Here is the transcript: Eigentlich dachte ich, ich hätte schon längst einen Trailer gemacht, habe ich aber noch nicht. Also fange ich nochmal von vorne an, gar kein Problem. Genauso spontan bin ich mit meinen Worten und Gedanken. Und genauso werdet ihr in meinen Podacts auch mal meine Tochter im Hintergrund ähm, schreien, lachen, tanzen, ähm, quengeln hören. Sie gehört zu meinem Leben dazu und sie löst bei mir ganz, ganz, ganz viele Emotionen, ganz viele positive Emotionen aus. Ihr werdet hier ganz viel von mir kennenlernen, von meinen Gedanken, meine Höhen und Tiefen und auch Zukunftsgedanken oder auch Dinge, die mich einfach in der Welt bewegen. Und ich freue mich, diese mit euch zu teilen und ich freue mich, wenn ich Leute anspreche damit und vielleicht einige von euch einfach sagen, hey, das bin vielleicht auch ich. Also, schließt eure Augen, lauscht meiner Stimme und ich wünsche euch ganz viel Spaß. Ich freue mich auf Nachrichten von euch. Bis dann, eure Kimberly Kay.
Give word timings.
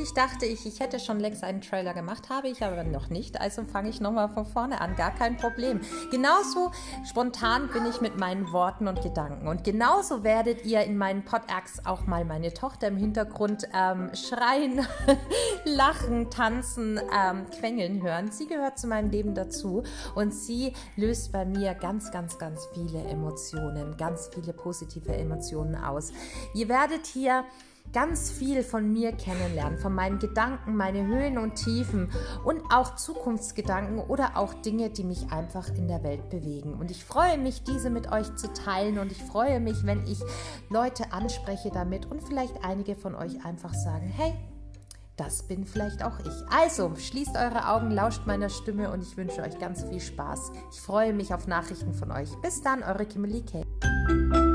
Eigentlich 0.00 0.14
dachte 0.14 0.46
ich, 0.46 0.64
ich 0.64 0.80
hätte 0.80 0.98
schon 0.98 1.20
längst 1.20 1.44
einen 1.44 1.60
Trailer 1.60 1.92
gemacht, 1.92 2.30
habe 2.30 2.48
ich 2.48 2.64
aber 2.64 2.84
noch 2.84 3.10
nicht. 3.10 3.38
Also 3.38 3.64
fange 3.64 3.90
ich 3.90 4.00
nochmal 4.00 4.30
von 4.30 4.46
vorne 4.46 4.80
an, 4.80 4.96
gar 4.96 5.14
kein 5.14 5.36
Problem. 5.36 5.82
Genauso 6.10 6.70
spontan 7.04 7.68
bin 7.68 7.84
ich 7.84 8.00
mit 8.00 8.18
meinen 8.18 8.50
Worten 8.50 8.88
und 8.88 9.02
Gedanken. 9.02 9.46
Und 9.46 9.62
genauso 9.62 10.24
werdet 10.24 10.64
ihr 10.64 10.84
in 10.84 10.96
meinen 10.96 11.26
Podacts 11.26 11.84
auch 11.84 12.06
mal 12.06 12.24
meine 12.24 12.54
Tochter 12.54 12.88
im 12.88 12.96
Hintergrund 12.96 13.68
ähm, 13.74 14.10
schreien, 14.14 14.86
lachen, 15.66 16.30
tanzen, 16.30 16.98
ähm, 17.14 17.44
quengeln 17.50 18.02
hören. 18.02 18.32
Sie 18.32 18.46
gehört 18.46 18.78
zu 18.78 18.86
meinem 18.86 19.10
Leben 19.10 19.34
dazu 19.34 19.82
und 20.14 20.32
sie 20.32 20.72
löst 20.96 21.30
bei 21.30 21.44
mir 21.44 21.74
ganz, 21.74 22.10
ganz, 22.10 22.38
ganz 22.38 22.66
viele 22.72 23.04
Emotionen, 23.04 23.98
ganz 23.98 24.30
viele 24.32 24.54
positive 24.54 25.14
Emotionen 25.14 25.74
aus. 25.74 26.10
Ihr 26.54 26.70
werdet 26.70 27.04
hier 27.04 27.44
ganz 27.92 28.30
viel 28.30 28.62
von 28.62 28.92
mir 28.92 29.12
kennenlernen, 29.12 29.78
von 29.78 29.94
meinen 29.94 30.18
Gedanken, 30.18 30.76
meine 30.76 31.06
Höhen 31.06 31.38
und 31.38 31.54
Tiefen 31.56 32.10
und 32.44 32.62
auch 32.72 32.96
Zukunftsgedanken 32.96 33.98
oder 33.98 34.36
auch 34.36 34.54
Dinge, 34.54 34.90
die 34.90 35.04
mich 35.04 35.32
einfach 35.32 35.68
in 35.74 35.88
der 35.88 36.02
Welt 36.02 36.28
bewegen. 36.30 36.74
Und 36.74 36.90
ich 36.90 37.04
freue 37.04 37.38
mich, 37.38 37.64
diese 37.64 37.90
mit 37.90 38.10
euch 38.12 38.34
zu 38.36 38.52
teilen 38.52 38.98
und 38.98 39.10
ich 39.12 39.22
freue 39.22 39.60
mich, 39.60 39.84
wenn 39.84 40.06
ich 40.06 40.20
Leute 40.68 41.12
anspreche 41.12 41.70
damit 41.70 42.06
und 42.06 42.22
vielleicht 42.22 42.64
einige 42.64 42.94
von 42.96 43.14
euch 43.14 43.44
einfach 43.44 43.74
sagen, 43.74 44.06
hey, 44.06 44.34
das 45.20 45.42
bin 45.42 45.66
vielleicht 45.66 46.02
auch 46.02 46.18
ich. 46.20 46.32
Also, 46.50 46.94
schließt 46.96 47.36
eure 47.36 47.68
Augen, 47.68 47.90
lauscht 47.90 48.26
meiner 48.26 48.48
Stimme 48.48 48.90
und 48.90 49.02
ich 49.02 49.18
wünsche 49.18 49.42
euch 49.42 49.58
ganz 49.58 49.84
viel 49.84 50.00
Spaß. 50.00 50.52
Ich 50.72 50.80
freue 50.80 51.12
mich 51.12 51.34
auf 51.34 51.46
Nachrichten 51.46 51.92
von 51.92 52.10
euch. 52.10 52.30
Bis 52.40 52.62
dann, 52.62 52.82
eure 52.82 53.04
Kimberly 53.04 53.42
Kay. 53.42 54.49